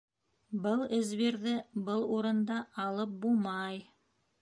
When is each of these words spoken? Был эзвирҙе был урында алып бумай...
Был 0.63 0.81
эзвирҙе 0.99 1.53
был 1.91 2.07
урында 2.17 2.59
алып 2.89 3.17
бумай... 3.27 3.83